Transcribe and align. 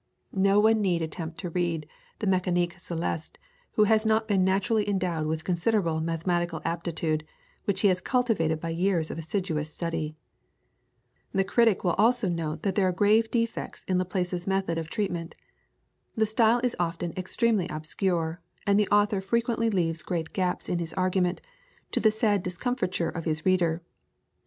No 0.33 0.59
one 0.59 0.81
need 0.81 1.03
attempt 1.03 1.37
to 1.41 1.51
read 1.51 1.87
the 2.17 2.25
"Mecanique 2.25 2.73
Celeste" 2.79 3.37
who 3.73 3.83
has 3.83 4.03
not 4.03 4.27
been 4.27 4.43
naturally 4.43 4.89
endowed 4.89 5.27
with 5.27 5.43
considerable 5.43 6.01
mathematical 6.01 6.59
aptitude 6.65 7.23
which 7.65 7.81
he 7.81 7.87
has 7.87 8.01
cultivated 8.01 8.59
by 8.59 8.71
years 8.71 9.11
of 9.11 9.19
assiduous 9.19 9.71
study. 9.71 10.15
The 11.33 11.43
critic 11.43 11.83
will 11.83 11.93
also 11.99 12.27
note 12.29 12.63
that 12.63 12.73
there 12.73 12.87
are 12.87 12.91
grave 12.91 13.29
defects 13.29 13.83
in 13.87 13.99
Laplace's 13.99 14.47
method 14.47 14.79
of 14.79 14.89
treatment. 14.89 15.35
The 16.15 16.25
style 16.25 16.61
is 16.63 16.75
often 16.79 17.13
extremely 17.15 17.67
obscure, 17.67 18.41
and 18.65 18.79
the 18.79 18.87
author 18.89 19.21
frequently 19.21 19.69
leaves 19.69 20.01
great 20.01 20.33
gaps 20.33 20.67
in 20.67 20.79
his 20.79 20.93
argument, 20.95 21.41
to 21.91 21.99
the 21.99 22.09
sad 22.09 22.41
discomfiture 22.41 23.09
of 23.11 23.25
his 23.25 23.45
reader. 23.45 23.83